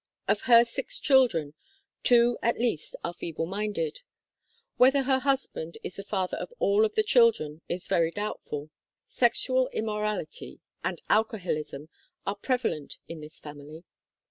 Of 0.27 0.41
her 0.49 0.63
six 0.63 0.97
children, 0.97 1.53
two 2.01 2.39
at 2.41 2.57
least 2.57 2.95
are 3.03 3.13
feeble 3.13 3.45
minded. 3.45 4.01
Whether 4.77 5.03
her 5.03 5.19
husband 5.19 5.77
is 5.83 5.97
the 5.97 6.03
father 6.03 6.37
of 6.37 6.51
all 6.57 6.85
of 6.85 6.95
the 6.95 7.03
children 7.03 7.61
is 7.69 7.87
very 7.87 8.09
doubtful. 8.09 8.71
Sex 9.05 9.45
ual 9.45 9.71
immorality 9.71 10.59
and 10.83 10.99
alcoholism 11.07 11.87
are 12.25 12.33
prevalent 12.35 12.97
in 13.07 13.21
this 13.21 13.39
family. 13.39 13.83